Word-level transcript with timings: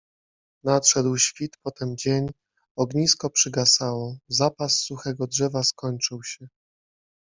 Nadszedł 0.65 1.17
świt, 1.17 1.57
potem 1.63 1.97
dzień. 1.97 2.27
Ognisko 2.77 3.29
przygasało. 3.29 4.17
Zapas 4.27 4.75
suchego 4.79 5.27
drzewa 5.27 5.63
skończył 5.63 6.23
się 6.23 6.47